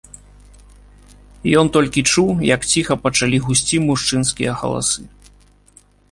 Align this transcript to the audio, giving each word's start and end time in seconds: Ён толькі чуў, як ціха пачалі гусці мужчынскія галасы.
Ён 1.61 1.65
толькі 1.75 2.03
чуў, 2.13 2.31
як 2.55 2.61
ціха 2.71 2.97
пачалі 3.03 3.37
гусці 3.45 3.77
мужчынскія 3.87 4.51
галасы. 4.63 5.05